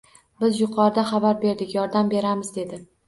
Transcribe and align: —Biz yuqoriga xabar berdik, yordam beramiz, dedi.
—Biz 0.43 0.61
yuqoriga 0.61 1.03
xabar 1.11 1.37
berdik, 1.43 1.75
yordam 1.79 2.11
beramiz, 2.15 2.51
dedi. 2.57 2.81